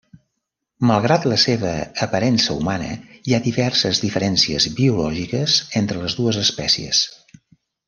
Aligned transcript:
Malgrat 0.91 1.27
la 1.31 1.35
seva 1.43 1.73
aparença 2.05 2.55
humana, 2.61 2.89
hi 3.29 3.37
ha 3.37 3.41
diverses 3.49 4.01
diferències 4.07 4.69
biològiques 4.81 5.61
entre 5.83 6.03
les 6.07 6.19
dues 6.23 6.43
espècies. 6.47 7.05